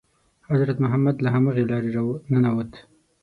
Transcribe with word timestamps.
حضرت 0.49 0.77
محمد 0.83 1.15
له 1.23 1.29
همغې 1.35 1.63
لارې 1.71 1.89
را 1.97 2.03
ننووت. 2.31 2.73